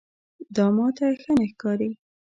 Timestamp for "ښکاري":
1.51-1.91